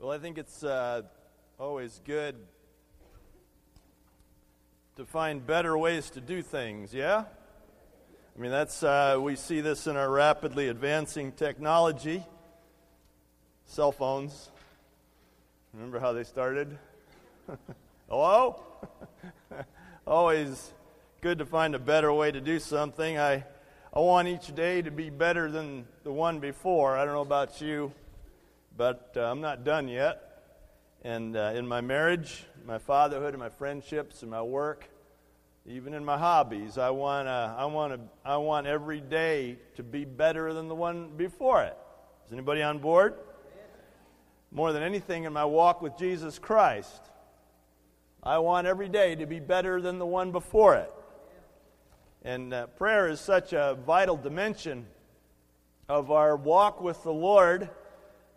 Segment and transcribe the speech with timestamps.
[0.00, 1.02] Well, I think it's uh,
[1.58, 2.34] always good
[4.96, 7.24] to find better ways to do things, yeah?
[8.34, 12.24] I mean, that's, uh, we see this in our rapidly advancing technology.
[13.66, 14.50] Cell phones.
[15.74, 16.78] Remember how they started?
[18.08, 18.62] Hello?
[20.06, 20.72] always
[21.20, 23.18] good to find a better way to do something.
[23.18, 23.44] I,
[23.92, 26.96] I want each day to be better than the one before.
[26.96, 27.92] I don't know about you,
[28.80, 30.42] but uh, I'm not done yet.
[31.02, 34.88] And uh, in my marriage, my fatherhood, and my friendships, and my work,
[35.66, 40.54] even in my hobbies, I want I want I want every day to be better
[40.54, 41.76] than the one before it.
[42.26, 43.16] Is anybody on board?
[44.50, 47.02] More than anything in my walk with Jesus Christ,
[48.22, 50.92] I want every day to be better than the one before it.
[52.22, 54.86] And uh, prayer is such a vital dimension
[55.86, 57.68] of our walk with the Lord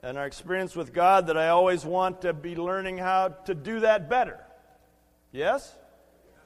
[0.04, 3.80] and our experience with God that I always want to be learning how to do
[3.80, 4.38] that better.
[5.32, 5.74] Yes?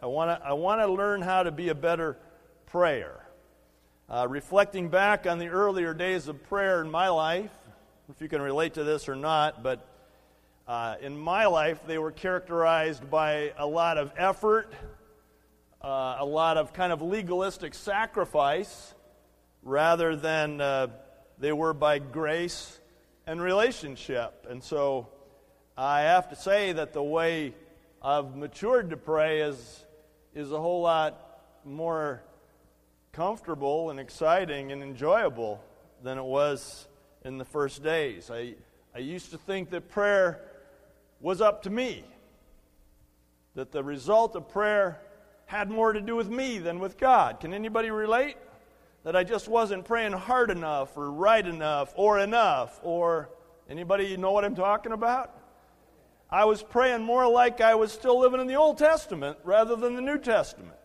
[0.01, 2.17] I want to I want to learn how to be a better
[2.67, 3.25] prayer.
[4.09, 7.51] Uh, reflecting back on the earlier days of prayer in my life,
[8.09, 9.85] if you can relate to this or not, but
[10.67, 14.71] uh, in my life, they were characterized by a lot of effort,
[15.81, 18.93] uh, a lot of kind of legalistic sacrifice
[19.63, 20.87] rather than uh,
[21.39, 22.79] they were by grace
[23.27, 24.47] and relationship.
[24.49, 25.09] And so
[25.77, 27.53] I have to say that the way
[28.01, 29.85] I've matured to pray is,
[30.33, 32.23] is a whole lot more
[33.11, 35.61] comfortable and exciting and enjoyable
[36.01, 36.87] than it was
[37.25, 38.31] in the first days.
[38.31, 38.55] I,
[38.95, 40.41] I used to think that prayer
[41.19, 42.05] was up to me,
[43.55, 45.01] that the result of prayer
[45.47, 47.41] had more to do with me than with God.
[47.41, 48.37] Can anybody relate?
[49.03, 53.29] That I just wasn't praying hard enough or right enough or enough or
[53.69, 55.33] anybody know what I'm talking about?
[56.29, 59.95] I was praying more like I was still living in the Old Testament rather than
[59.95, 60.75] the New Testament.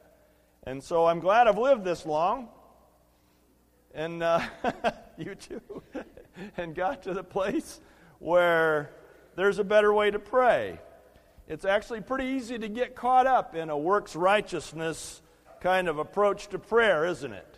[0.65, 2.49] And so I'm glad I've lived this long.
[3.93, 4.41] And uh,
[5.19, 5.61] you too.
[6.56, 7.81] and got to the place
[8.21, 8.91] where
[9.34, 10.78] there's a better way to pray.
[11.49, 15.22] It's actually pretty easy to get caught up in a works righteousness
[15.61, 17.52] kind of approach to prayer, isn't it?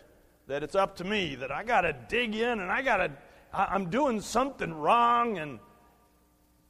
[0.47, 3.11] That it's up to me, that I got to dig in and I got to,
[3.53, 5.37] I'm doing something wrong.
[5.37, 5.59] And,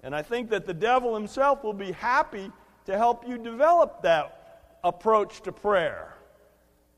[0.02, 2.52] and I think that the devil himself will be happy
[2.86, 6.14] to help you develop that approach to prayer.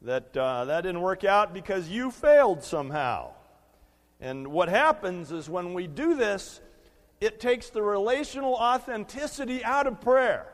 [0.03, 3.31] That uh, that didn't work out because you failed somehow.
[4.19, 6.61] And what happens is when we do this,
[7.21, 10.47] it takes the relational authenticity out of prayer.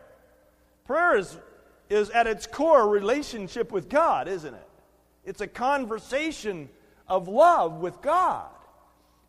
[0.86, 1.38] Prayer is,
[1.90, 4.68] is at its core a relationship with God, isn't it?
[5.26, 6.70] It's a conversation
[7.08, 8.50] of love with God.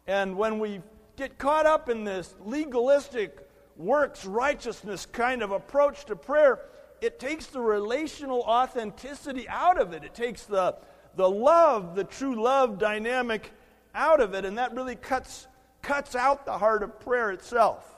[0.07, 0.81] And when we
[1.17, 6.61] get caught up in this legalistic works righteousness kind of approach to prayer,
[7.01, 10.05] it takes the relational authenticity out of it.
[10.05, 10.77] It takes the,
[11.17, 13.53] the love, the true love dynamic
[13.95, 15.47] out of it, and that really cuts
[15.85, 17.95] cuts out the heart of prayer itself.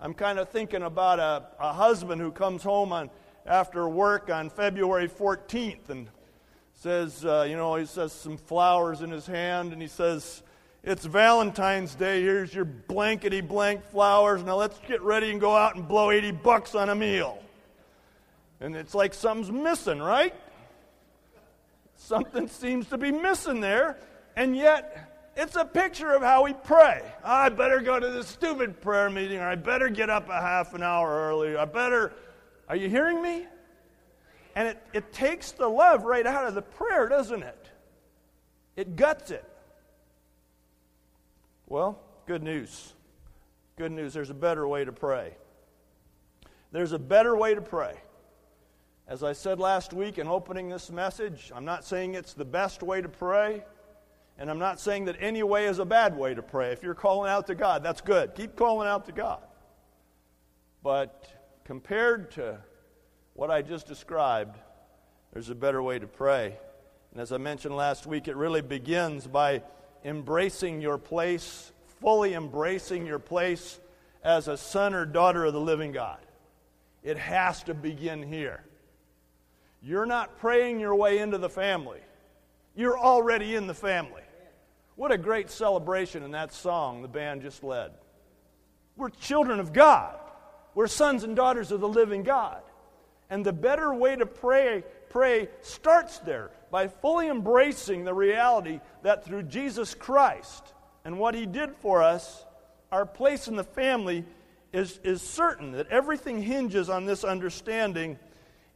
[0.00, 3.10] I'm kind of thinking about a, a husband who comes home on,
[3.44, 6.08] after work on February 14th and
[6.80, 10.42] says, uh, you know, he says some flowers in his hand and he says,
[10.84, 12.22] It's Valentine's Day.
[12.22, 14.44] Here's your blankety blank flowers.
[14.44, 17.42] Now let's get ready and go out and blow 80 bucks on a meal.
[18.60, 20.34] And it's like something's missing, right?
[21.96, 23.98] Something seems to be missing there.
[24.36, 27.02] And yet, it's a picture of how we pray.
[27.24, 30.74] I better go to this stupid prayer meeting, or I better get up a half
[30.74, 31.56] an hour early.
[31.56, 32.12] I better.
[32.68, 33.46] Are you hearing me?
[34.58, 37.70] And it, it takes the love right out of the prayer, doesn't it?
[38.74, 39.44] It guts it.
[41.68, 42.92] Well, good news.
[43.76, 44.12] Good news.
[44.12, 45.36] There's a better way to pray.
[46.72, 47.94] There's a better way to pray.
[49.06, 52.82] As I said last week in opening this message, I'm not saying it's the best
[52.82, 53.62] way to pray.
[54.38, 56.72] And I'm not saying that any way is a bad way to pray.
[56.72, 58.34] If you're calling out to God, that's good.
[58.34, 59.44] Keep calling out to God.
[60.82, 61.28] But
[61.64, 62.58] compared to
[63.38, 64.58] what I just described,
[65.32, 66.58] there's a better way to pray.
[67.12, 69.62] And as I mentioned last week, it really begins by
[70.04, 71.70] embracing your place,
[72.00, 73.78] fully embracing your place
[74.24, 76.18] as a son or daughter of the living God.
[77.04, 78.64] It has to begin here.
[79.84, 82.00] You're not praying your way into the family,
[82.74, 84.22] you're already in the family.
[84.96, 87.92] What a great celebration in that song the band just led.
[88.96, 90.18] We're children of God.
[90.74, 92.62] We're sons and daughters of the living God.
[93.30, 99.24] And the better way to pray, pray starts there by fully embracing the reality that
[99.24, 102.44] through Jesus Christ and what he did for us,
[102.90, 104.24] our place in the family
[104.72, 108.18] is, is certain that everything hinges on this understanding,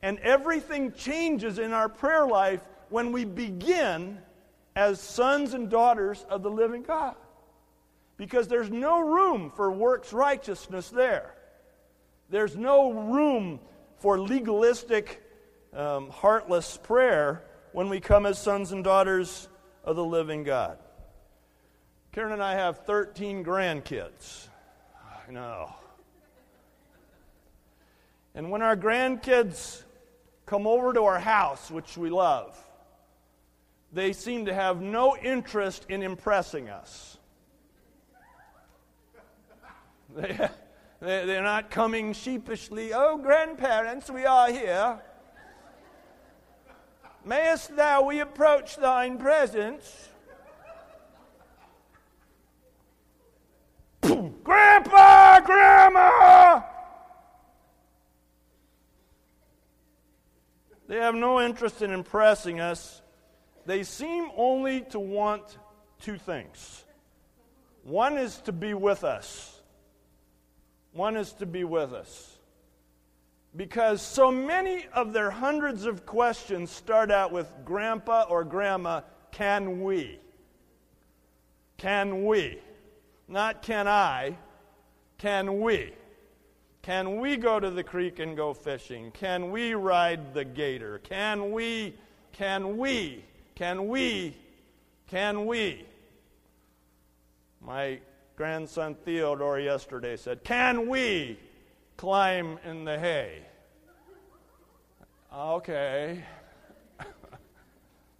[0.03, 4.19] and everything changes in our prayer life when we begin
[4.75, 7.15] as sons and daughters of the living God.
[8.17, 11.35] Because there's no room for works righteousness there.
[12.31, 13.61] There's no room
[14.03, 15.23] for legalistic,
[15.73, 19.49] um, heartless prayer when we come as sons and daughters
[19.85, 20.77] of the living God.
[22.11, 24.49] Karen and I have 13 grandkids.
[25.29, 25.73] I know.
[28.35, 29.85] And when our grandkids
[30.47, 32.59] come over to our house, which we love,
[33.93, 37.19] they seem to have no interest in impressing us.
[40.15, 40.47] They,
[41.03, 45.01] they're not coming sheepishly, oh, grandparents, we are here.
[47.25, 50.11] Mayest thou we approach thine presence?
[54.45, 56.63] Grandpa, Grandma!
[60.87, 63.03] They have no interest in impressing us.
[63.67, 65.59] They seem only to want
[66.01, 66.85] two things.
[67.83, 69.52] One is to be with us.
[70.93, 72.39] One is to be with us.
[73.55, 79.83] Because so many of their hundreds of questions start out with Grandpa or Grandma, can
[79.83, 80.19] we?
[81.77, 82.59] Can we?
[83.29, 84.37] Not can I,
[85.19, 85.93] can we?
[86.83, 89.11] Can we go to the creek and go fishing?
[89.13, 90.99] Can we ride the gator?
[90.99, 91.95] Can we,
[92.33, 93.25] can we,
[93.55, 94.37] can we,
[95.07, 95.87] can we?
[97.61, 98.01] My
[98.37, 101.39] grandson Theodore yesterday said, Can we
[101.97, 103.43] climb in the hay?
[105.35, 106.23] Okay.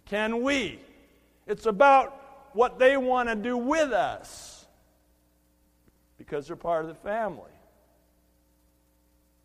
[0.05, 0.79] Can we?
[1.45, 4.65] It's about what they want to do with us
[6.17, 7.51] because they're part of the family.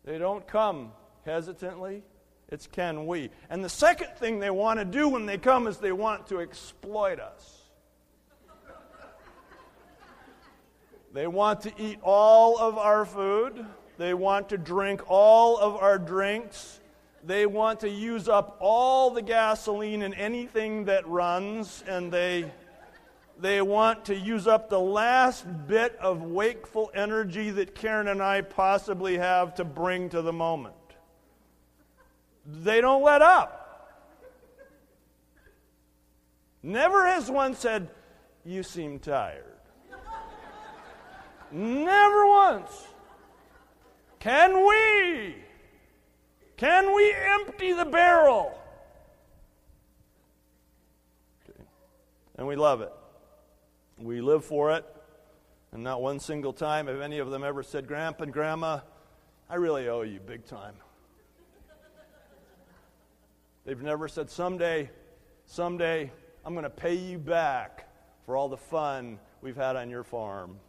[0.05, 0.91] They don't come
[1.25, 2.03] hesitantly.
[2.47, 3.29] It's can we.
[3.49, 6.39] And the second thing they want to do when they come is they want to
[6.39, 7.58] exploit us.
[11.19, 13.65] They want to eat all of our food.
[13.97, 16.79] They want to drink all of our drinks.
[17.25, 21.83] They want to use up all the gasoline in anything that runs.
[21.85, 22.49] And they
[23.37, 28.39] they want to use up the last bit of wakeful energy that Karen and I
[28.39, 30.73] possibly have to bring to the moment.
[32.45, 33.91] They don't let up.
[36.63, 37.89] Never has one said,
[38.45, 39.58] You seem tired.
[41.51, 42.87] Never once.
[44.19, 45.35] Can we?
[46.57, 48.59] Can we empty the barrel?
[52.37, 52.91] And we love it.
[53.97, 54.85] We live for it.
[55.71, 58.79] And not one single time have any of them ever said, Grandpa and Grandma,
[59.49, 60.73] I really owe you big time.
[63.65, 64.89] They've never said, someday,
[65.45, 66.11] someday,
[66.43, 67.87] I'm going to pay you back
[68.25, 70.59] for all the fun we've had on your farm.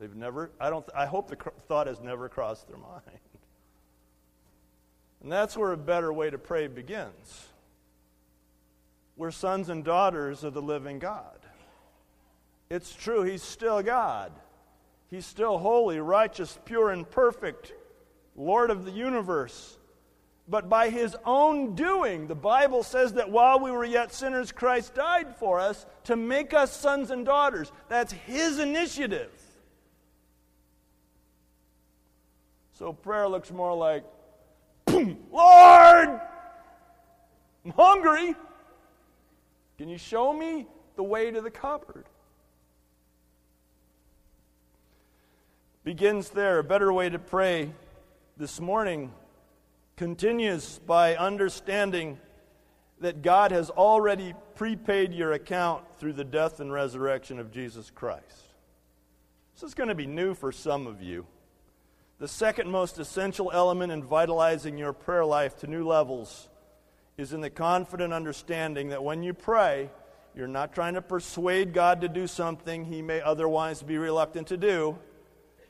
[0.00, 1.36] They've never, I, don't, I hope the
[1.68, 3.02] thought has never crossed their mind.
[5.22, 7.46] And that's where a better way to pray begins.
[9.16, 11.38] We're sons and daughters of the living God.
[12.68, 14.32] It's true, He's still God.
[15.08, 17.72] He's still holy, righteous, pure, and perfect,
[18.36, 19.78] Lord of the universe.
[20.48, 24.94] But by His own doing, the Bible says that while we were yet sinners, Christ
[24.94, 27.72] died for us to make us sons and daughters.
[27.88, 29.30] That's His initiative.
[32.78, 34.04] So prayer looks more like,
[34.88, 36.20] Lord,
[37.64, 38.34] I'm hungry.
[39.78, 40.66] Can you show me
[40.96, 42.04] the way to the cupboard?
[45.84, 46.60] begins there.
[46.60, 47.70] A better way to pray
[48.38, 49.12] this morning
[49.96, 52.18] continues by understanding
[53.00, 58.24] that God has already prepaid your account through the death and resurrection of Jesus Christ.
[59.54, 61.26] This is going to be new for some of you.
[62.24, 66.48] The second most essential element in vitalizing your prayer life to new levels
[67.18, 69.90] is in the confident understanding that when you pray,
[70.34, 74.56] you're not trying to persuade God to do something he may otherwise be reluctant to
[74.56, 74.98] do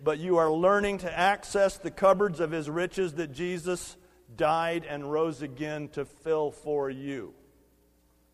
[0.00, 3.96] but you are learning to access the cupboards of his riches that Jesus
[4.36, 7.34] died and rose again to fill for you.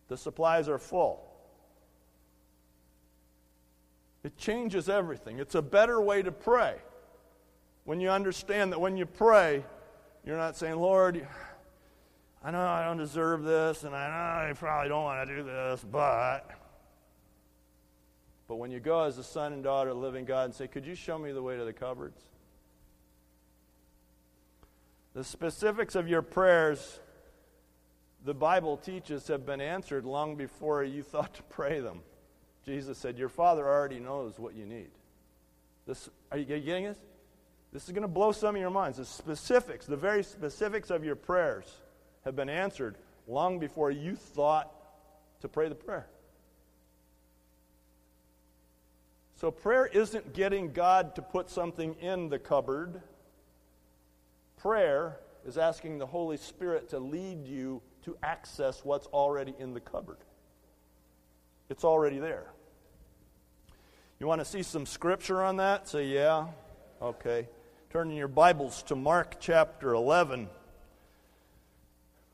[0.08, 1.26] The supplies are full.
[4.22, 5.38] It changes everything.
[5.38, 6.76] It's a better way to pray.
[7.84, 9.64] When you understand that when you pray,
[10.24, 11.26] you're not saying, Lord,
[12.42, 15.42] I know I don't deserve this, and I know I probably don't want to do
[15.42, 16.50] this, but.
[18.48, 20.66] But when you go as a son and daughter of the living God and say,
[20.66, 22.20] Could you show me the way to the cupboards?
[25.14, 27.00] The specifics of your prayers,
[28.24, 32.00] the Bible teaches, have been answered long before you thought to pray them.
[32.64, 34.90] Jesus said, Your Father already knows what you need.
[35.86, 36.98] This, are you getting this?
[37.72, 38.98] This is going to blow some of your minds.
[38.98, 41.66] The specifics, the very specifics of your prayers
[42.24, 42.96] have been answered
[43.28, 44.72] long before you thought
[45.40, 46.06] to pray the prayer.
[49.36, 53.00] So, prayer isn't getting God to put something in the cupboard.
[54.58, 59.80] Prayer is asking the Holy Spirit to lead you to access what's already in the
[59.80, 60.18] cupboard.
[61.70, 62.52] It's already there.
[64.18, 65.88] You want to see some scripture on that?
[65.88, 66.48] Say, yeah.
[67.00, 67.48] Okay.
[67.90, 70.48] Turn in your Bibles to Mark chapter 11.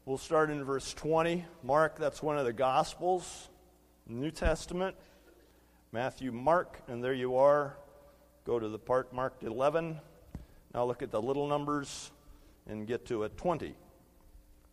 [0.04, 1.46] We'll start in verse 20.
[1.62, 3.48] Mark, that's one of the Gospels,
[4.06, 4.94] New Testament.
[5.92, 7.78] Matthew, Mark, and there you are.
[8.44, 9.98] Go to the part marked 11.
[10.74, 12.10] Now look at the little numbers
[12.68, 13.74] and get to a 20.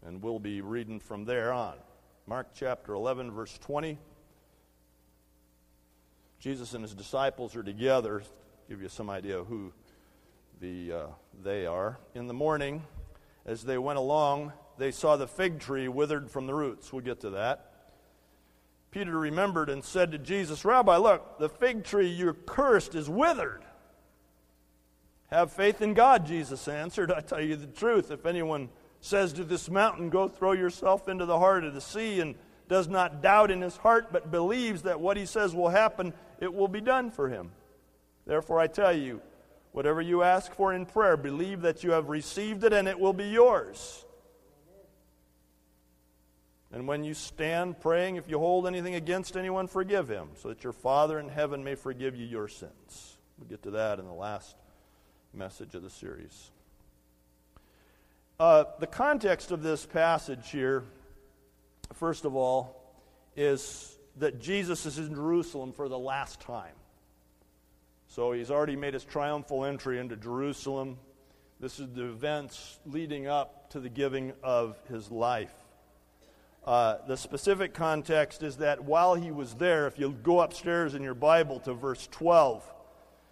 [0.05, 1.75] And we'll be reading from there on.
[2.27, 3.97] Mark chapter 11, verse 20.
[6.41, 8.21] Jesus and his disciples are together.
[8.67, 9.71] Give you some idea of who
[10.63, 11.05] the, uh,
[11.43, 11.99] they are.
[12.15, 12.83] In the morning,
[13.45, 16.91] as they went along, they saw the fig tree withered from the roots.
[16.93, 17.69] We'll get to that.
[18.89, 23.61] Peter remembered and said to Jesus, Rabbi, look, the fig tree you cursed is withered.
[25.27, 27.11] Have faith in God, Jesus answered.
[27.11, 28.09] I tell you the truth.
[28.09, 28.69] If anyone
[29.01, 32.35] says to this mountain, Go throw yourself into the heart of the sea, and
[32.69, 36.53] does not doubt in his heart, but believes that what he says will happen, it
[36.53, 37.51] will be done for him.
[38.25, 39.21] Therefore, I tell you,
[39.73, 43.11] whatever you ask for in prayer, believe that you have received it, and it will
[43.11, 44.05] be yours.
[46.71, 50.63] And when you stand praying, if you hold anything against anyone, forgive him, so that
[50.63, 53.17] your Father in heaven may forgive you your sins.
[53.37, 54.55] We'll get to that in the last
[55.33, 56.51] message of the series.
[58.39, 60.83] Uh, the context of this passage here,
[61.93, 62.95] first of all,
[63.35, 66.73] is that Jesus is in Jerusalem for the last time.
[68.13, 70.99] So he's already made his triumphal entry into Jerusalem.
[71.59, 75.51] This is the events leading up to the giving of his life.
[76.63, 81.01] Uh, the specific context is that while he was there, if you go upstairs in
[81.01, 82.63] your Bible to verse 12,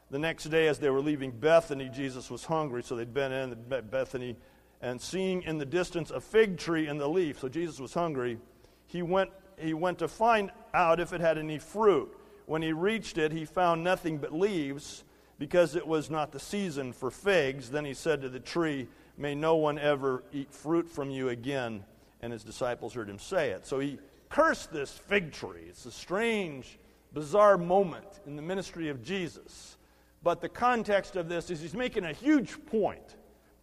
[0.10, 3.56] the next day as they were leaving Bethany, Jesus was hungry, so they'd been in
[3.92, 4.36] Bethany,
[4.82, 8.40] and seeing in the distance a fig tree in the leaf, so Jesus was hungry,
[8.88, 12.18] he went, he went to find out if it had any fruit.
[12.52, 15.06] When he reached it, he found nothing but leaves,
[15.40, 17.70] because it was not the season for figs.
[17.70, 21.86] Then he said to the tree, May no one ever eat fruit from you again
[22.22, 23.66] and his disciples heard him say it.
[23.66, 25.68] So he cursed this fig tree.
[25.70, 26.78] It's a strange,
[27.14, 29.78] bizarre moment in the ministry of Jesus.
[30.22, 33.16] But the context of this is he's making a huge point.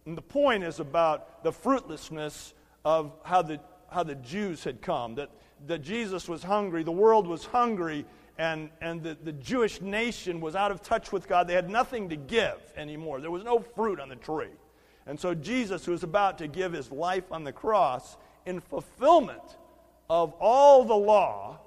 [0.07, 3.59] And the point is about the fruitlessness of how the,
[3.91, 5.29] how the Jews had come, that,
[5.67, 8.03] that Jesus was hungry, the world was hungry,
[8.39, 11.45] and, and the, the Jewish nation was out of touch with God.
[11.45, 14.55] They had nothing to give anymore, there was no fruit on the tree.
[15.05, 18.15] And so Jesus, who was about to give his life on the cross,
[18.45, 19.57] in fulfillment
[20.09, 21.59] of all the law,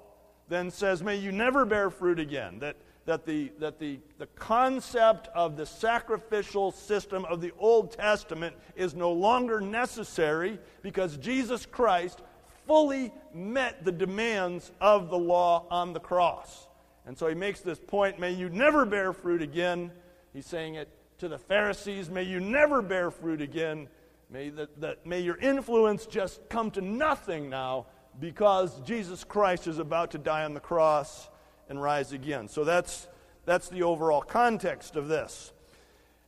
[0.49, 2.57] then says, May you never bear fruit again.
[2.59, 2.75] That,
[3.05, 8.95] that, the, that the, the concept of the sacrificial system of the Old Testament is
[8.95, 12.21] no longer necessary because Jesus Christ
[12.65, 16.67] fully met the demands of the law on the cross.
[17.05, 19.91] And so he makes this point may you never bear fruit again.
[20.33, 20.89] He's saying it
[21.19, 23.87] to the Pharisees may you never bear fruit again.
[24.29, 27.85] May, that, that, may your influence just come to nothing now
[28.19, 31.29] because Jesus Christ is about to die on the cross
[31.69, 32.47] and rise again.
[32.47, 33.07] So that's,
[33.45, 35.51] that's the overall context of this.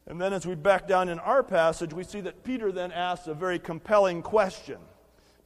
[0.07, 3.27] And then as we back down in our passage, we see that Peter then asks
[3.27, 4.77] a very compelling question.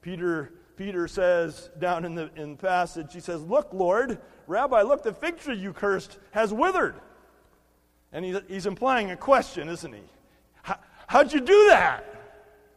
[0.01, 4.17] Peter, Peter says down in the, in the passage, he says, Look, Lord,
[4.48, 6.95] Rabbi, look, the fig tree you cursed has withered.
[8.13, 10.00] And he, he's implying a question, isn't he?
[11.07, 12.05] How'd you do that?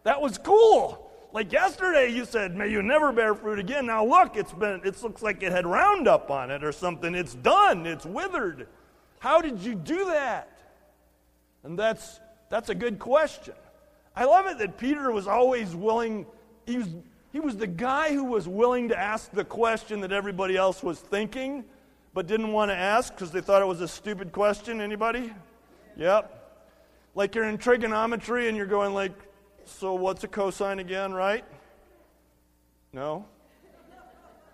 [0.02, 1.12] That was cool.
[1.32, 4.80] Like yesterday, you said, "May you never bear fruit again." Now look, it's been.
[4.84, 7.14] It looks like it had Roundup on it or something.
[7.14, 7.86] It's done.
[7.86, 8.66] It's withered.
[9.20, 10.58] How did you do that?
[11.62, 12.18] And that's
[12.50, 13.54] that's a good question.
[14.16, 16.26] I love it that Peter was always willing.
[16.66, 16.88] He was
[17.32, 21.00] he was the guy who was willing to ask the question that everybody else was
[21.00, 21.64] thinking,
[22.12, 24.80] but didn't want to ask because they thought it was a stupid question.
[24.80, 25.32] Anybody?
[25.96, 26.38] Yep.
[27.14, 29.12] Like you're in trigonometry and you're going like
[29.64, 31.44] so, what's a cosine again, right?
[32.92, 33.24] No?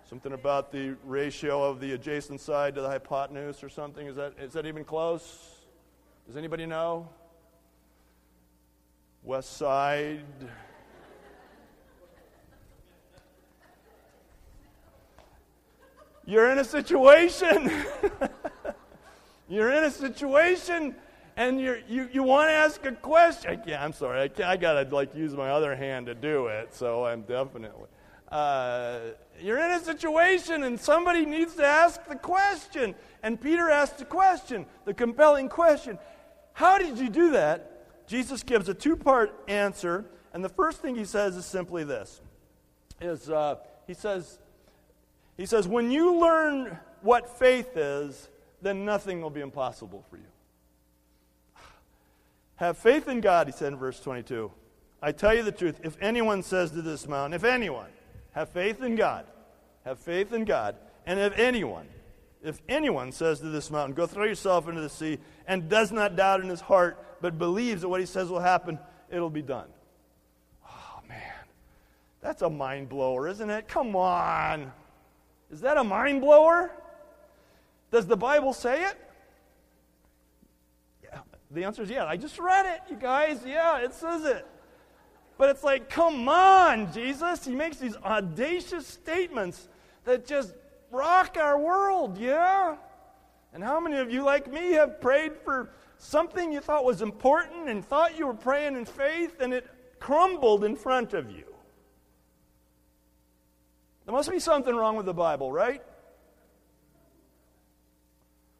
[0.09, 4.07] Something about the ratio of the adjacent side to the hypotenuse or something?
[4.07, 5.55] Is that, is that even close?
[6.27, 7.09] Does anybody know?
[9.23, 10.23] West Side.
[16.29, 17.71] You're in a situation.
[19.49, 20.95] You're in a situation
[21.35, 23.49] and you're, you, you want to ask a question.
[23.49, 26.13] I can't, I'm sorry, I, can't, I got to like use my other hand to
[26.13, 27.87] do it, so I'm definitely.
[28.29, 28.99] Uh,
[29.41, 32.93] you're in a situation and somebody needs to ask the question.
[33.23, 35.97] And Peter asked the question, the compelling question
[36.53, 38.05] How did you do that?
[38.05, 40.05] Jesus gives a two part answer.
[40.33, 42.21] And the first thing he says is simply this
[43.01, 43.55] is uh,
[43.87, 44.37] he says,
[45.39, 48.27] he says, when you learn what faith is,
[48.61, 50.23] then nothing will be impossible for you.
[52.57, 54.51] Have faith in God, he said in verse 22.
[55.01, 57.87] I tell you the truth, if anyone says to this mountain, if anyone,
[58.33, 59.25] have faith in God,
[59.85, 61.87] have faith in God, and if anyone,
[62.43, 66.17] if anyone says to this mountain, go throw yourself into the sea, and does not
[66.17, 68.77] doubt in his heart, but believes that what he says will happen,
[69.09, 69.69] it'll be done.
[70.67, 71.31] Oh, man.
[72.19, 73.69] That's a mind blower, isn't it?
[73.69, 74.73] Come on.
[75.51, 76.71] Is that a mind blower?
[77.91, 78.95] Does the Bible say it?
[81.03, 81.19] Yeah.
[81.51, 82.05] The answer is yeah.
[82.05, 83.41] I just read it, you guys.
[83.45, 84.45] Yeah, it says it.
[85.37, 87.45] But it's like, come on, Jesus.
[87.45, 89.69] He makes these audacious statements
[90.03, 90.53] that just
[90.91, 92.75] rock our world, yeah?
[93.53, 97.69] And how many of you, like me, have prayed for something you thought was important
[97.69, 99.65] and thought you were praying in faith and it
[99.99, 101.45] crumbled in front of you?
[104.09, 105.83] There must be something wrong with the Bible, right?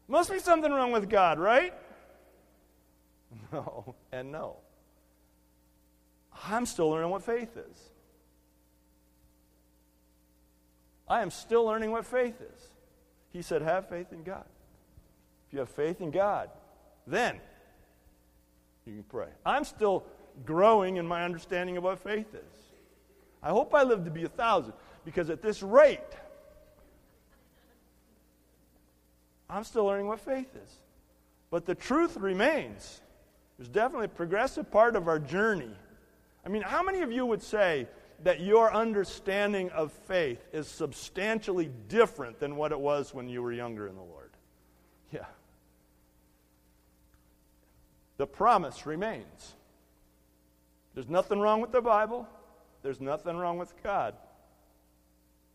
[0.06, 1.74] Must be something wrong with God, right?
[3.52, 4.58] No, and no.
[6.46, 7.90] I'm still learning what faith is.
[11.08, 12.68] I am still learning what faith is.
[13.32, 14.46] He said, Have faith in God.
[15.48, 16.48] If you have faith in God,
[17.08, 17.40] then
[18.86, 19.30] you can pray.
[19.44, 20.04] I'm still
[20.46, 22.70] growing in my understanding of what faith is.
[23.42, 26.00] I hope I live to be a thousand because at this rate,
[29.48, 30.72] I'm still learning what faith is.
[31.50, 33.00] But the truth remains.
[33.58, 35.74] There's definitely a progressive part of our journey.
[36.46, 37.86] I mean, how many of you would say
[38.22, 43.52] that your understanding of faith is substantially different than what it was when you were
[43.52, 44.30] younger in the Lord?
[45.12, 45.26] Yeah.
[48.18, 49.54] The promise remains.
[50.94, 52.28] There's nothing wrong with the Bible,
[52.82, 54.14] there's nothing wrong with God.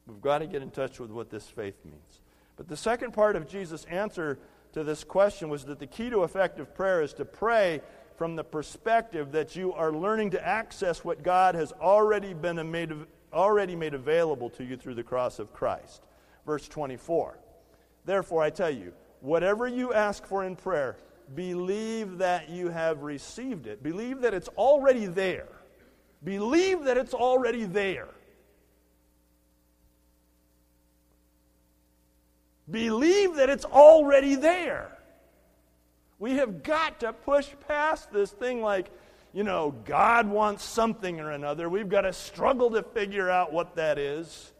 [0.07, 2.21] We've got to get in touch with what this faith means.
[2.57, 4.39] But the second part of Jesus' answer
[4.73, 7.81] to this question was that the key to effective prayer is to pray
[8.15, 12.93] from the perspective that you are learning to access what God has already been made,
[13.33, 16.01] already made available to you through the cross of Christ.
[16.45, 17.37] Verse 24.
[18.05, 20.97] Therefore, I tell you, whatever you ask for in prayer,
[21.33, 23.81] believe that you have received it.
[23.81, 25.49] Believe that it's already there.
[26.23, 28.09] Believe that it's already there.
[32.69, 34.91] Believe that it's already there.
[36.17, 38.89] We have got to push past this thing like,
[39.33, 41.69] you know, God wants something or another.
[41.69, 44.53] We've got to struggle to figure out what that is.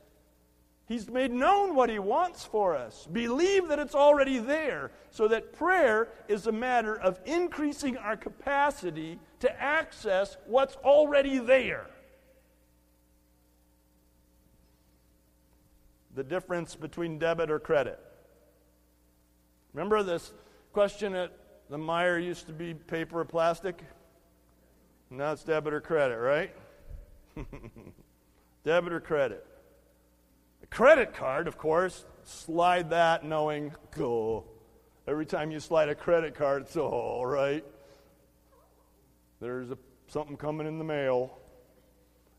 [0.87, 3.07] He's made known what He wants for us.
[3.11, 9.17] Believe that it's already there, so that prayer is a matter of increasing our capacity
[9.39, 11.87] to access what's already there.
[16.15, 17.99] The difference between debit or credit.
[19.73, 20.31] Remember this
[20.71, 21.31] question at
[21.69, 23.83] the Meijer used to be paper or plastic?
[25.09, 26.55] Now it's debit or credit, right?
[28.63, 29.45] debit or credit.
[30.63, 34.45] A credit card, of course, slide that knowing, go.
[35.07, 37.63] Every time you slide a credit card, it's oh, all right.
[39.41, 41.37] There's a, something coming in the mail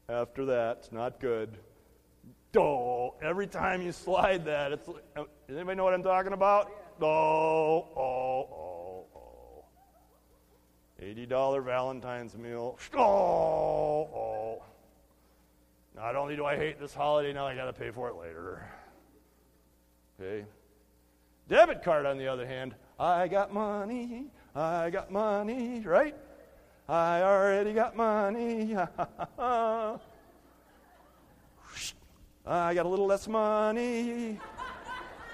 [0.09, 0.79] after that.
[0.79, 1.59] It's not good.
[2.57, 4.89] Oh, every time you slide that, it's.
[4.89, 6.71] Oh, does anybody know what I'm talking about?
[7.01, 9.65] Oh, oh, oh.
[11.03, 12.79] $80 Valentine's meal.
[12.95, 14.63] Oh, oh.
[15.95, 18.67] Not only do I hate this holiday, now I got to pay for it later.
[20.21, 20.47] Okay.
[21.49, 26.15] Debit card, on the other hand, I got money, I got money, right?
[26.89, 28.77] I already got money.
[32.47, 34.39] I got a little less money.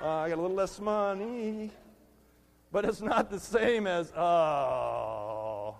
[0.02, 1.70] I got a little less money.
[2.70, 5.76] But it's not the same as, oh,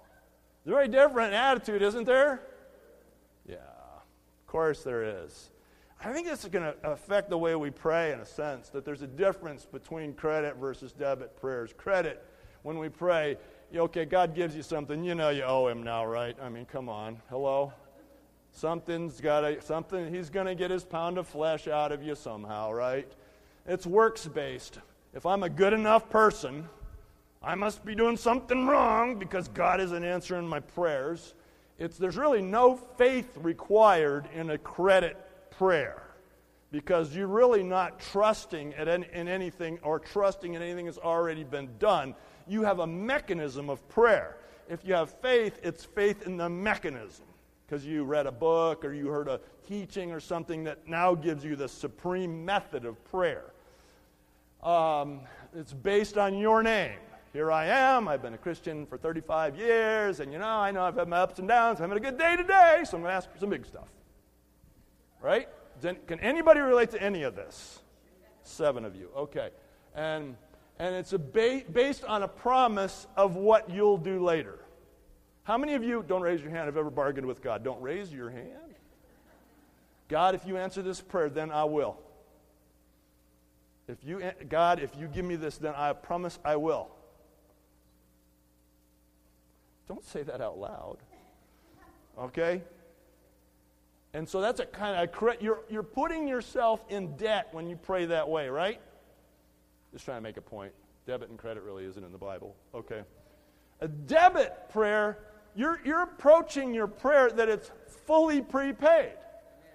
[0.63, 2.43] there's a very different attitude, isn't there?
[3.49, 5.51] Yeah, of course there is.
[6.05, 8.85] I think this is going to affect the way we pray in a sense, that
[8.85, 11.73] there's a difference between credit versus debit prayers.
[11.75, 12.23] Credit,
[12.63, 13.39] when we pray,
[13.75, 16.37] okay, God gives you something, you know you owe him now, right?
[16.43, 17.23] I mean, come on.
[17.31, 17.73] Hello?
[18.53, 22.15] Something's got to, something, he's going to get his pound of flesh out of you
[22.15, 23.11] somehow, right?
[23.67, 24.79] It's works based.
[25.15, 26.69] If I'm a good enough person,
[27.43, 31.35] I must be doing something wrong because God isn't answering my prayers.
[31.79, 35.17] It's, there's really no faith required in a credit
[35.51, 36.03] prayer
[36.71, 41.71] because you're really not trusting in, in anything or trusting in anything that's already been
[41.79, 42.15] done.
[42.47, 44.37] You have a mechanism of prayer.
[44.69, 47.27] If you have faith, it's faith in the mechanism
[47.73, 51.43] because you read a book or you heard a teaching or something that now gives
[51.43, 53.47] you the supreme method of prayer.
[54.63, 55.21] Um,
[55.57, 56.99] it's based on your name.
[57.33, 58.09] Here I am.
[58.09, 61.17] I've been a Christian for 35 years, and you know, I know I've had my
[61.17, 61.81] ups and downs.
[61.81, 63.89] I'm having a good day today, so I'm going to ask for some big stuff.
[65.23, 65.49] Right?
[65.81, 67.81] Can anybody relate to any of this?
[68.43, 69.09] Seven of you.
[69.17, 69.49] Okay.
[69.95, 70.37] And,
[70.79, 74.62] and it's a ba- based on a promise of what you'll do later.
[75.45, 77.65] How many of you, don't raise your hand, have ever bargained with God?
[77.65, 78.49] Don't raise your hand.
[80.09, 81.99] God, if you answer this prayer, then I will.
[83.89, 86.89] If you, eh, God, if you give me this, then I promise I will.
[89.89, 90.99] Don't say that out loud.
[92.19, 92.63] Okay?
[94.15, 98.05] And so that's a kind of, you're, you're putting yourself in debt when you pray
[98.07, 98.81] that way, right?
[99.93, 100.73] Just trying to make a point.
[101.07, 102.55] Debit and credit really isn't in the Bible.
[102.75, 103.03] Okay.
[103.81, 105.19] A debit prayer,
[105.55, 107.71] you're, you're approaching your prayer that it's
[108.07, 109.13] fully prepaid.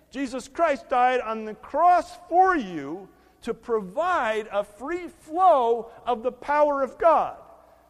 [0.10, 3.08] Jesus Christ died on the cross for you
[3.42, 7.38] to provide a free flow of the power of God.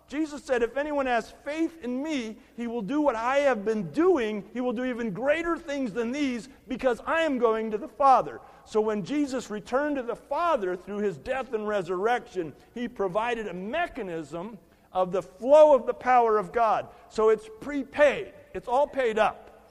[0.07, 3.91] Jesus said, If anyone has faith in me, he will do what I have been
[3.91, 4.43] doing.
[4.53, 8.39] He will do even greater things than these because I am going to the Father.
[8.63, 13.53] So when Jesus returned to the Father through his death and resurrection, he provided a
[13.53, 14.57] mechanism
[14.97, 16.87] of the flow of the power of God.
[17.09, 19.61] So it's prepaid, it's all paid up.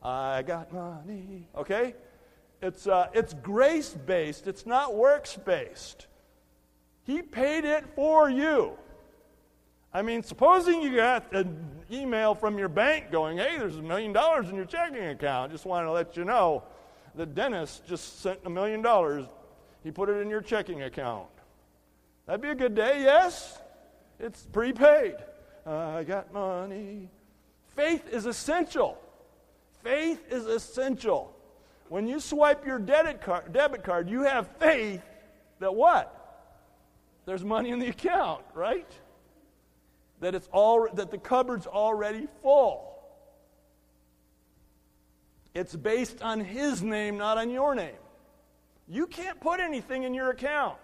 [0.00, 1.48] I got money.
[1.56, 1.96] Okay?
[2.62, 6.06] It's, uh, it's grace based, it's not works based.
[7.02, 8.78] He paid it for you.
[9.92, 11.58] I mean, supposing you got an
[11.90, 15.50] email from your bank going, hey, there's a million dollars in your checking account.
[15.50, 16.62] Just wanted to let you know
[17.16, 19.26] the dentist just sent a million dollars.
[19.82, 21.26] He put it in your checking account.
[22.26, 23.58] That'd be a good day, yes?
[24.18, 25.16] It's prepaid.
[25.66, 27.08] I got money.
[27.74, 28.98] Faith is essential.
[29.82, 31.36] Faith is essential.
[31.88, 35.02] When you swipe your debit card, debit card, you have faith
[35.60, 36.12] that what?
[37.26, 38.90] There's money in the account, right?
[40.20, 42.92] that, it's all, that the cupboard's already full.
[45.54, 47.96] It's based on his name, not on your name.
[48.88, 50.76] You can't put anything in your account.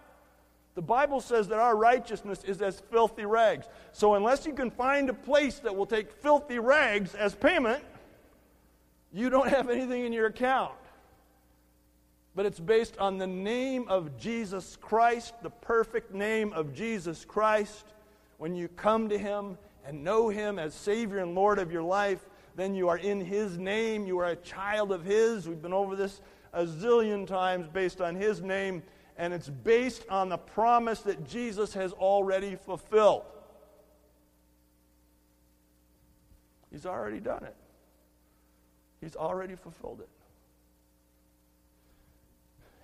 [0.75, 3.67] The Bible says that our righteousness is as filthy rags.
[3.93, 7.85] So, unless you can find a place that will take filthy rags as payment,
[9.13, 10.73] you don't have anything in your account.
[12.35, 17.85] But it's based on the name of Jesus Christ, the perfect name of Jesus Christ
[18.43, 19.57] when you come to Him
[19.87, 22.25] and know Him as Savior and Lord of your life,
[22.57, 24.05] then you are in His name.
[24.05, 25.49] You are a child of His.
[25.49, 26.21] We've been over this
[26.53, 28.83] a zillion times based on His name,
[29.17, 33.25] and it's based on the promise that Jesus has already fulfilled.
[36.71, 37.57] He's already done it,
[39.01, 40.09] He's already fulfilled it.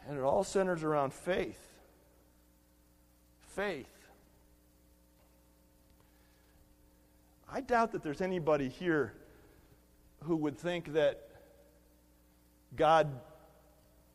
[0.09, 1.63] And it all centers around faith.
[3.55, 3.87] Faith.
[7.51, 9.15] I doubt that there's anybody here
[10.25, 11.29] who would think that
[12.77, 13.09] God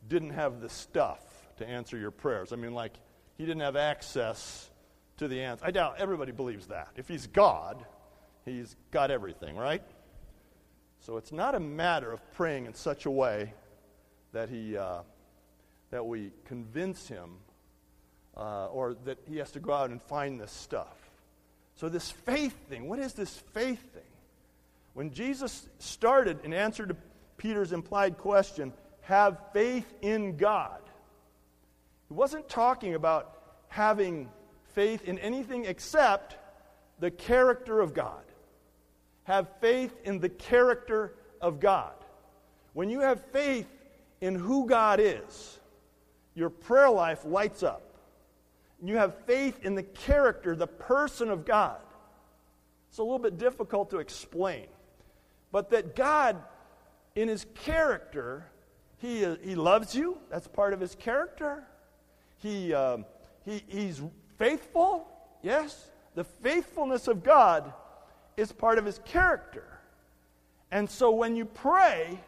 [0.08, 2.52] didn't have the stuff to answer your prayers.
[2.52, 2.94] I mean, like,
[3.36, 4.70] he didn't have access
[5.16, 5.64] to the answer.
[5.64, 6.88] I doubt everybody believes that.
[6.96, 7.84] If he's God,
[8.44, 9.82] he's got everything, right?
[11.00, 13.52] So it's not a matter of praying in such a way
[14.32, 15.00] that he uh,
[15.90, 17.36] that we convince him
[18.36, 20.96] uh, or that he has to go out and find this stuff.
[21.76, 24.02] So, this faith thing, what is this faith thing?
[24.94, 26.96] When Jesus started in answer to
[27.36, 30.80] Peter's implied question, have faith in God,
[32.08, 33.38] he wasn't talking about
[33.68, 34.28] having
[34.74, 36.36] faith in anything except
[37.00, 38.24] the character of God.
[39.24, 41.94] Have faith in the character of God.
[42.72, 43.68] When you have faith
[44.20, 45.58] in who God is,
[46.34, 47.94] your prayer life lights up
[48.88, 51.80] you have faith in the character, the person of God.
[52.88, 54.66] It's a little bit difficult to explain.
[55.50, 56.36] But that God,
[57.14, 58.46] in his character,
[58.98, 60.18] he, he loves you.
[60.30, 61.64] That's part of his character.
[62.38, 63.04] He, um,
[63.44, 64.02] he, he's
[64.38, 65.08] faithful.
[65.42, 65.90] Yes.
[66.14, 67.72] The faithfulness of God
[68.36, 69.66] is part of his character.
[70.70, 72.18] And so when you pray,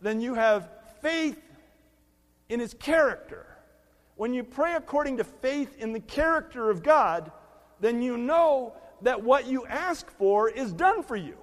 [0.00, 0.68] then you have
[1.00, 1.42] faith
[2.48, 3.46] in his character.
[4.16, 7.32] When you pray according to faith in the character of God,
[7.80, 11.36] then you know that what you ask for is done for you.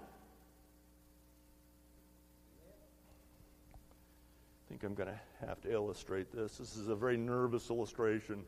[3.73, 6.57] I think I'm going to have to illustrate this.
[6.57, 8.43] This is a very nervous illustration.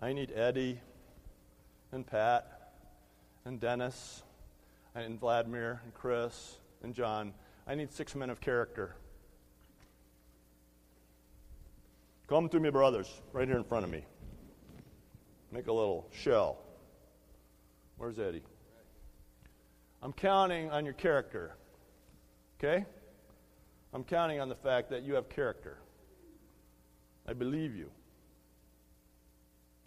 [0.00, 0.80] I need Eddie
[1.92, 2.72] and Pat
[3.44, 4.22] and Dennis
[4.94, 7.32] and Vladimir and Chris and John.
[7.66, 8.94] I need six men of character.
[12.28, 14.04] Come to me, brothers, right here in front of me.
[15.52, 16.58] Make a little shell.
[17.98, 18.42] Where's Eddie?
[20.02, 21.54] I'm counting on your character.
[22.58, 22.84] Okay?
[23.92, 25.78] I'm counting on the fact that you have character.
[27.28, 27.90] I believe you.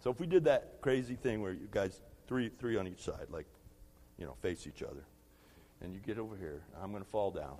[0.02, 3.26] So if we did that crazy thing where you guys three three on each side,
[3.30, 3.46] like
[4.18, 5.04] you know, face each other,
[5.82, 7.56] and you get over here, I'm going to fall down.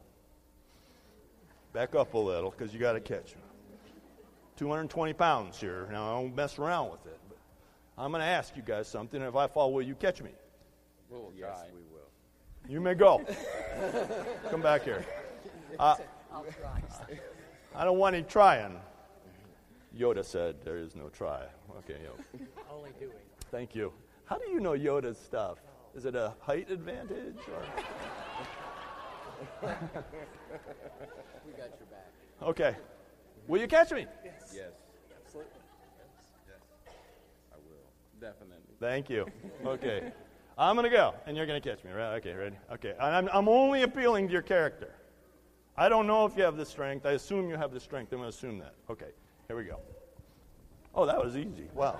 [1.72, 3.42] Back up a little because you got to catch me.
[4.56, 5.88] 220 pounds here.
[5.90, 7.38] Now I don't mess around with it, but
[7.96, 9.20] I'm going to ask you guys something.
[9.22, 10.30] If I fall, will you catch me?
[11.08, 11.66] We'll yes, try.
[11.72, 11.89] we will.
[12.68, 13.24] You may go.
[14.50, 15.04] Come back here.
[15.78, 15.96] Uh,
[16.32, 16.82] I'll try.
[17.74, 18.80] I don't want any trying.
[19.96, 21.42] Yoda said there is no try.
[21.78, 22.46] Okay, Yoda.
[22.70, 23.12] Only doing.
[23.50, 23.92] Thank you.
[24.24, 25.58] How do you know Yoda's stuff?
[25.94, 27.62] Is it a height advantage or?
[29.62, 29.66] we
[31.52, 32.12] got your back.
[32.42, 32.76] Okay.
[33.48, 34.06] Will you catch me?
[34.24, 34.52] Yes.
[34.54, 34.70] Yes.
[35.24, 35.52] Absolutely.
[35.98, 36.58] Yes.
[36.86, 36.94] Yes.
[37.52, 38.20] I will.
[38.20, 38.74] Definitely.
[38.78, 39.26] Thank you.
[39.66, 40.12] Okay.
[40.60, 42.16] I'm going to go, and you're going to catch me, right?
[42.16, 42.56] Okay, ready?
[42.70, 42.94] Okay.
[43.00, 44.94] I'm, I'm only appealing to your character.
[45.74, 47.06] I don't know if you have the strength.
[47.06, 48.12] I assume you have the strength.
[48.12, 48.74] I'm going to assume that.
[48.90, 49.06] Okay.
[49.48, 49.78] Here we go.
[50.94, 51.68] Oh, that was easy.
[51.72, 51.98] Wow.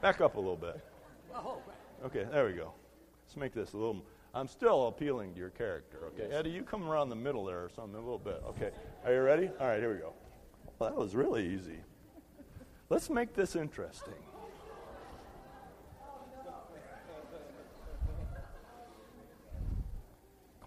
[0.00, 0.80] Back up a little bit.
[2.06, 2.72] Okay, there we go.
[3.26, 4.04] Let's make this a little.
[4.32, 5.98] I'm still appealing to your character.
[6.14, 8.40] Okay, Eddie, you come around the middle there or something a little bit.
[8.50, 8.70] Okay,
[9.04, 9.50] are you ready?
[9.58, 10.12] All right, here we go.
[10.78, 11.78] Well, that was really easy.
[12.88, 14.14] Let's make this interesting.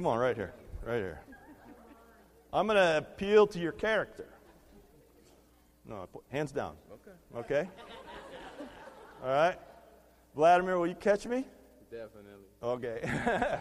[0.01, 0.51] Come on, right here,
[0.83, 1.21] right here.
[2.51, 4.25] I'm going to appeal to your character.
[5.85, 6.73] No, hands down.
[6.91, 7.11] Okay.
[7.37, 7.69] Okay?
[9.23, 9.59] All right.
[10.35, 11.45] Vladimir, will you catch me?
[11.91, 12.47] Definitely.
[12.63, 12.99] Okay.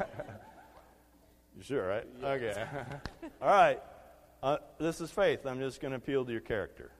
[1.58, 2.06] you sure, right?
[2.24, 2.64] Okay.
[3.42, 3.82] All right.
[4.42, 5.44] Uh, this is faith.
[5.44, 6.90] I'm just going to appeal to your character.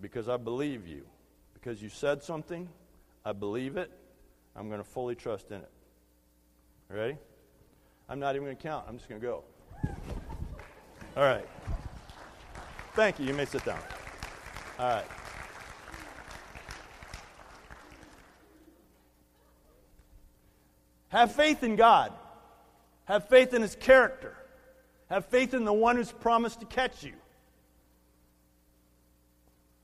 [0.00, 1.06] Because I believe you.
[1.54, 2.68] Because you said something,
[3.24, 3.92] I believe it.
[4.56, 5.70] I'm going to fully trust in it.
[6.88, 7.16] Ready?
[8.10, 8.86] I'm not even going to count.
[8.88, 9.44] I'm just going to go.
[11.16, 11.46] All right.
[12.94, 13.26] Thank you.
[13.26, 13.78] You may sit down.
[14.80, 15.04] All right.
[21.10, 22.12] Have faith in God.
[23.04, 24.36] Have faith in His character.
[25.08, 27.12] Have faith in the one who's promised to catch you.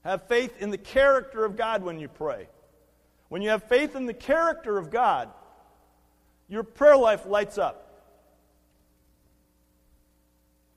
[0.03, 2.49] Have faith in the character of God when you pray.
[3.29, 5.29] When you have faith in the character of God,
[6.49, 7.86] your prayer life lights up.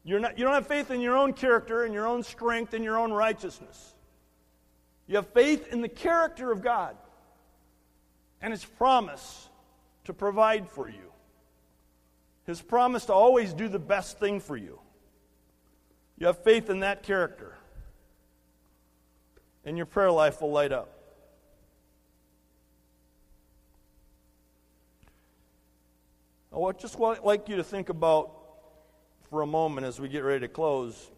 [0.10, 2.84] You're not, you don't have faith in your own character and your own strength and
[2.84, 3.94] your own righteousness.
[5.06, 6.98] You have faith in the character of God
[8.42, 9.50] and His promise
[10.06, 11.14] to provide for you,
[12.48, 14.80] His promise to always do the best thing for you.
[16.18, 17.56] You have faith in that character,
[19.64, 20.90] and your prayer life will light up.
[26.52, 28.39] I would just like you to think about
[29.30, 31.12] for a moment as we get ready to close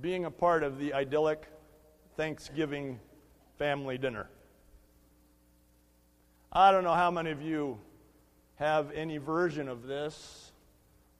[0.00, 1.46] being a part of the idyllic
[2.16, 3.00] Thanksgiving
[3.58, 4.28] family dinner.
[6.52, 7.78] I don't know how many of you
[8.56, 10.52] have any version of this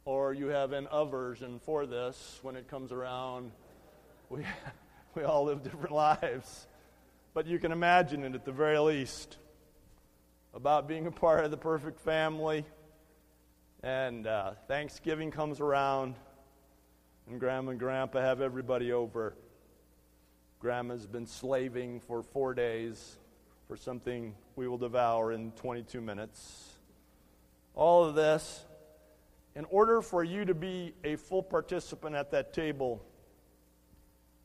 [0.05, 3.51] or you have an aversion for this when it comes around.
[4.31, 4.43] We,
[5.15, 6.67] we all live different lives.
[7.35, 9.37] But you can imagine it at the very least
[10.55, 12.65] about being a part of the perfect family
[13.87, 16.17] and uh, Thanksgiving comes around,
[17.31, 19.37] and Grandma and Grandpa have everybody over.
[20.59, 23.17] Grandma's been slaving for four days
[23.69, 26.71] for something we will devour in 22 minutes.
[27.77, 28.65] All of this,
[29.55, 33.01] in order for you to be a full participant at that table,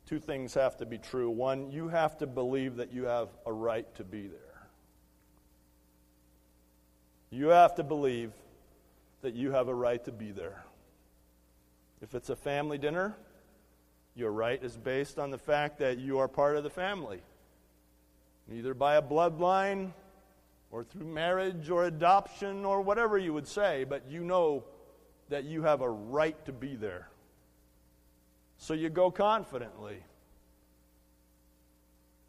[0.05, 1.31] two things have to be true.
[1.31, 4.67] One, you have to believe that you have a right to be there.
[7.31, 8.33] You have to believe
[9.21, 10.63] that you have a right to be there.
[12.01, 13.15] If it's a family dinner,
[14.15, 17.21] your right is based on the fact that you are part of the family.
[18.51, 19.93] either by a bloodline
[20.71, 24.63] or through marriage or adoption or whatever you would say, but you know
[25.29, 27.07] that you have a right to be there.
[28.57, 30.03] So you go confidently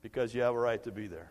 [0.03, 1.31] because you have a right to be there.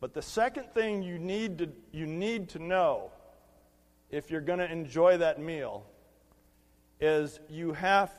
[0.00, 3.12] But the second thing you need to, you need to know
[4.12, 5.84] if you're going to enjoy that meal
[7.00, 8.12] is you have,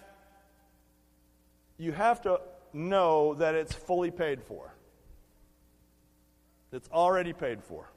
[1.77, 2.41] you have to
[2.73, 4.73] know that it's fully paid for.
[6.71, 7.91] It's already paid for.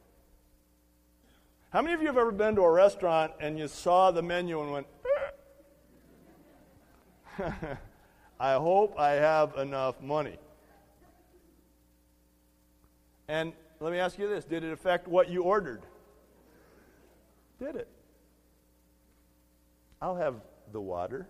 [1.70, 4.60] How many of you have ever been to a restaurant and you saw the menu
[4.60, 4.86] and went.
[8.38, 10.36] I hope I have enough money?
[13.28, 15.82] And let me ask you this Did it affect what you ordered?
[17.58, 17.88] Did it?
[20.00, 20.34] I'll have
[20.72, 21.26] the water.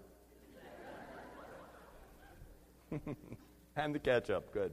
[3.77, 4.53] and the ketchup.
[4.53, 4.73] Good.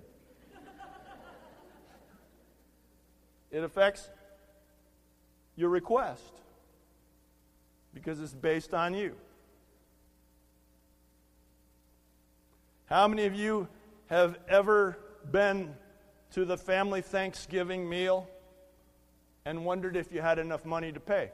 [3.51, 4.09] It affects
[5.55, 6.41] your request
[7.93, 9.15] because it's based on you.
[12.85, 13.67] How many of you
[14.07, 14.97] have ever
[15.31, 15.75] been
[16.31, 18.27] to the family Thanksgiving meal
[19.45, 21.29] and wondered if you had enough money to pay?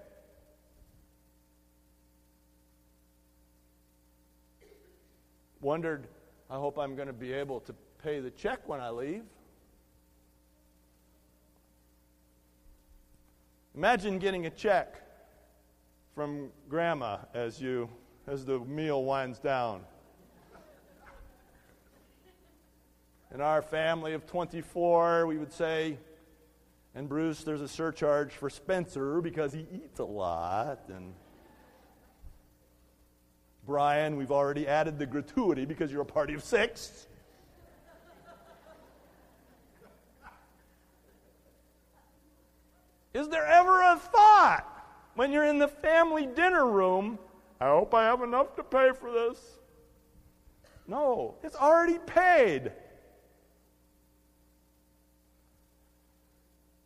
[5.61, 6.07] Wondered,
[6.49, 9.23] I hope I'm going to be able to pay the check when I leave.
[13.75, 15.01] Imagine getting a check
[16.15, 17.89] from grandma as you
[18.27, 19.81] as the meal winds down.
[23.33, 25.97] In our family of 24, we would say,
[26.95, 30.89] and Bruce, there's a surcharge for Spencer because he eats a lot.
[30.89, 31.13] And
[33.69, 37.05] Brian, we've already added the gratuity because you're a party of six.
[43.13, 44.65] Is there ever a thought
[45.13, 47.19] when you're in the family dinner room,
[47.61, 49.37] I hope I have enough to pay for this?
[50.87, 52.71] No, it's already paid.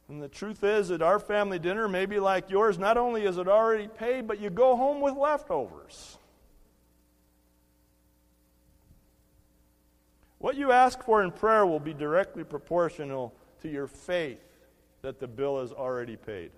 [0.10, 2.78] And the truth is that our family dinner may be like yours.
[2.78, 6.17] Not only is it already paid, but you go home with leftovers.
[10.44, 14.44] What you ask for in prayer will be directly proportional to your faith
[15.02, 16.52] that the bill is already paid.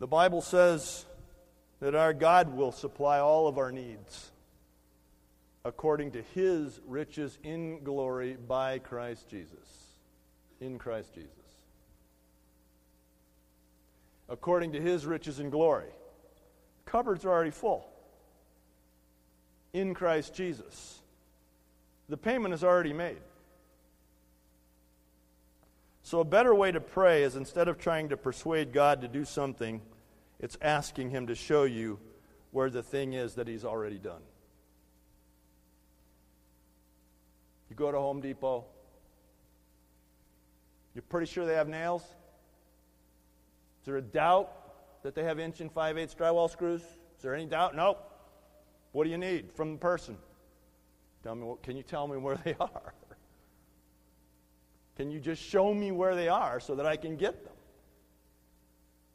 [0.00, 1.04] The Bible says
[1.78, 4.32] that our God will supply all of our needs
[5.64, 10.00] according to his riches in glory by Christ Jesus.
[10.60, 11.30] In Christ Jesus.
[14.28, 15.92] According to his riches in glory.
[16.86, 17.88] Cupboards are already full.
[19.72, 21.00] In Christ Jesus.
[22.08, 23.18] The payment is already made.
[26.02, 29.26] So, a better way to pray is instead of trying to persuade God to do
[29.26, 29.82] something,
[30.40, 31.98] it's asking Him to show you
[32.50, 34.22] where the thing is that He's already done.
[37.68, 38.64] You go to Home Depot.
[40.94, 42.02] You're pretty sure they have nails?
[42.02, 44.50] Is there a doubt
[45.02, 46.80] that they have inch and 5 eighths drywall screws?
[46.80, 47.76] Is there any doubt?
[47.76, 48.07] Nope.
[48.92, 50.16] What do you need from the person?
[51.22, 52.94] Tell me, can you tell me where they are?
[54.96, 57.52] Can you just show me where they are so that I can get them?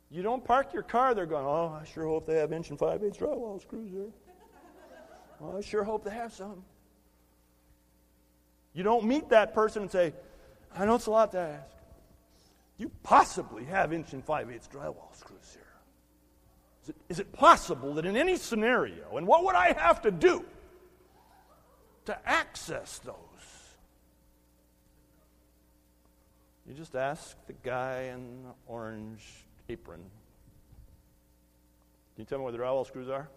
[0.10, 2.78] You don't park your car there going, oh, I sure hope they have inch and
[2.78, 4.12] 5 eighths drywall screws there.
[5.40, 6.64] Well, I sure hope they have some.
[8.74, 10.14] You don't meet that person and say,
[10.76, 11.76] I know it's a lot to ask.
[12.78, 15.63] You possibly have inch and five eighths drywall screws here.
[16.84, 20.12] Is it, is it possible that in any scenario, and what would I have to
[20.12, 20.44] do
[22.06, 23.16] to access those?
[26.68, 29.24] You just ask the guy in the orange
[29.70, 30.00] apron.
[32.16, 33.30] Can you tell me where the drywall screws are?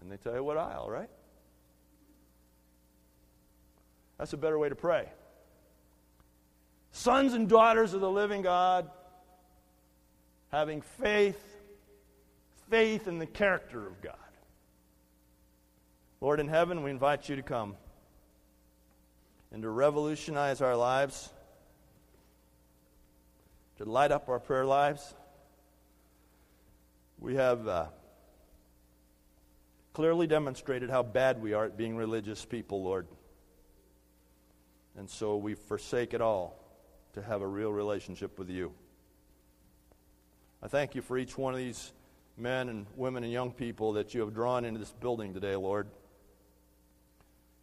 [0.00, 1.10] And they tell you what aisle, right?
[4.18, 5.08] That's a better way to pray.
[6.90, 8.90] Sons and daughters of the living God,
[10.52, 11.42] having faith,
[12.68, 14.14] faith in the character of God.
[16.20, 17.74] Lord in heaven, we invite you to come
[19.50, 21.30] and to revolutionize our lives,
[23.78, 25.14] to light up our prayer lives.
[27.18, 27.86] We have uh,
[29.94, 33.06] clearly demonstrated how bad we are at being religious people, Lord.
[34.98, 36.58] And so we forsake it all
[37.14, 38.72] to have a real relationship with you.
[40.62, 41.92] I thank you for each one of these
[42.36, 45.88] men and women and young people that you have drawn into this building today, Lord.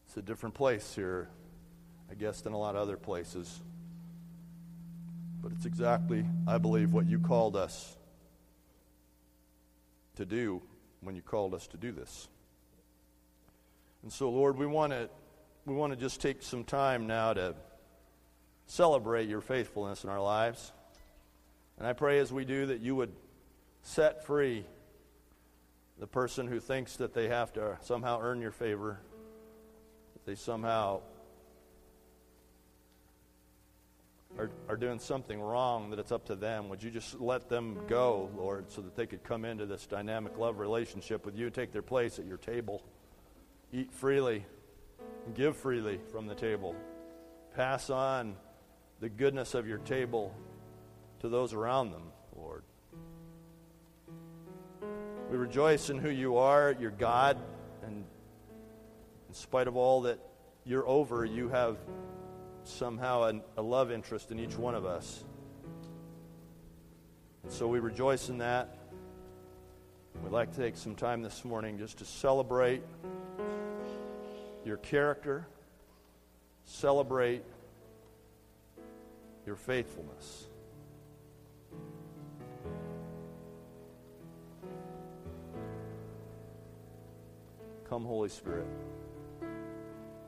[0.06, 1.30] It's a different place here,
[2.12, 3.62] I guess, than a lot of other places.
[5.42, 7.96] But it's exactly, I believe, what you called us
[10.18, 10.62] to do
[11.00, 12.28] when you called us to do this.
[14.04, 15.10] And so, Lord, we want to
[15.66, 17.56] we want to just take some time now to
[18.66, 20.74] celebrate your faithfulness in our lives.
[21.80, 23.14] And I pray as we do that you would
[23.82, 24.66] set free
[25.98, 29.00] the person who thinks that they have to somehow earn your favor,
[30.14, 31.02] that they somehow
[34.38, 36.70] are, are doing something wrong, that it's up to them.
[36.70, 40.38] Would you just let them go, Lord, so that they could come into this dynamic
[40.38, 42.84] love relationship with you, take their place at your table,
[43.74, 44.46] eat freely,
[45.34, 46.76] give freely from the table,
[47.56, 48.36] pass on
[49.00, 50.34] the goodness of your table
[51.20, 52.04] to those around them,
[52.36, 52.64] Lord.
[55.30, 57.38] We rejoice in who you are, you're God,
[57.84, 58.04] and
[59.28, 60.20] in spite of all that
[60.66, 61.78] you're over, you have
[62.64, 65.24] somehow a, a love interest in each one of us.
[67.44, 68.76] And so we rejoice in that.
[70.24, 72.82] We'd like to take some time this morning just to celebrate
[74.66, 75.48] your character,
[76.66, 77.44] celebrate
[79.46, 80.49] your faithfulness.
[87.90, 88.68] Come, Holy Spirit.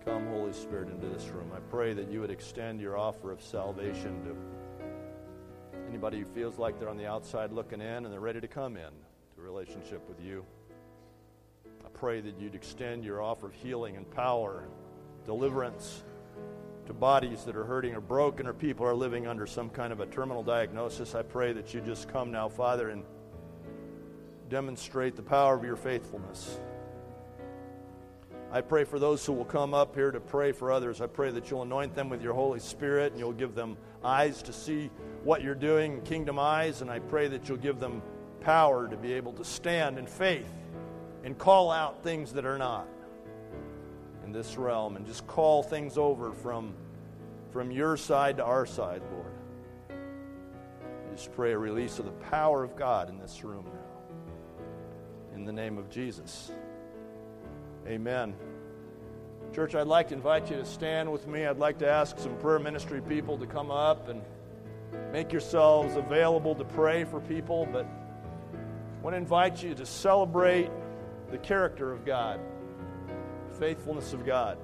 [0.03, 1.51] Come, Holy Spirit, into this room.
[1.55, 4.35] I pray that you would extend your offer of salvation to
[5.87, 8.77] anybody who feels like they're on the outside looking in and they're ready to come
[8.77, 10.43] in to a relationship with you.
[11.85, 14.63] I pray that you'd extend your offer of healing and power,
[15.23, 16.03] deliverance
[16.87, 19.99] to bodies that are hurting or broken or people are living under some kind of
[19.99, 21.13] a terminal diagnosis.
[21.13, 23.03] I pray that you just come now, Father, and
[24.49, 26.59] demonstrate the power of your faithfulness.
[28.53, 30.99] I pray for those who will come up here to pray for others.
[30.99, 34.41] I pray that you'll anoint them with your Holy Spirit and you'll give them eyes
[34.43, 34.91] to see
[35.23, 38.01] what you're doing, kingdom eyes, and I pray that you'll give them
[38.41, 40.51] power to be able to stand in faith
[41.23, 42.87] and call out things that are not
[44.25, 46.73] in this realm and just call things over from,
[47.51, 49.31] from your side to our side, Lord.
[49.89, 55.35] I just pray a release of the power of God in this room now.
[55.35, 56.51] In the name of Jesus.
[57.87, 58.35] Amen.
[59.53, 61.45] Church, I'd like to invite you to stand with me.
[61.45, 64.21] I'd like to ask some prayer ministry people to come up and
[65.11, 67.67] make yourselves available to pray for people.
[67.71, 70.69] But I want to invite you to celebrate
[71.31, 72.39] the character of God,
[73.51, 74.57] the faithfulness of God.